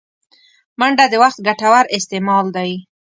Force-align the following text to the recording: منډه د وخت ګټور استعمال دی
منډه 0.79 1.05
د 1.09 1.13
وخت 1.23 1.39
ګټور 1.47 1.85
استعمال 1.97 2.45
دی 2.55 2.71